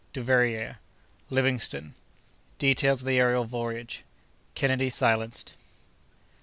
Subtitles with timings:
[0.13, 5.53] —Duveyrier.—Livingstone.—Details of the Aerial Voyage.—Kennedy silenced.